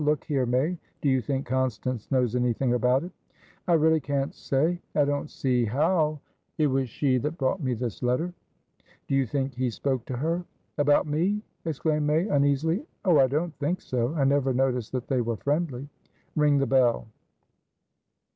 "Look 0.03 0.23
here, 0.23 0.47
May; 0.47 0.79
do 1.01 1.09
you 1.09 1.21
think 1.21 1.45
Constance 1.45 2.09
knows 2.09 2.35
anything 2.35 2.73
about 2.73 3.03
it?" 3.03 3.11
"I 3.67 3.73
really 3.73 3.99
can't 3.99 4.31
sayI 4.31 4.79
don't 4.95 5.29
see 5.29 5.63
how" 5.63 6.21
"It 6.57 6.65
was 6.65 6.89
she 6.89 7.19
that 7.19 7.37
brought 7.37 7.61
me 7.61 7.75
his 7.75 8.01
letter. 8.01 8.33
Do 9.07 9.13
you 9.13 9.27
think 9.27 9.53
he 9.53 9.69
spoke 9.69 10.05
to 10.05 10.17
her?" 10.17 10.43
"About 10.79 11.05
me?" 11.05 11.43
exclaimed 11.65 12.07
May, 12.07 12.27
uneasily. 12.27 12.83
"Oh! 13.05 13.19
I 13.19 13.27
don't 13.27 13.53
think 13.59 13.79
soI 13.79 14.23
never 14.27 14.55
noticed 14.55 14.91
that 14.93 15.07
they 15.07 15.21
were 15.21 15.37
friendly." 15.37 15.87
"Ring 16.35 16.57
the 16.57 16.65
bell." 16.65 17.05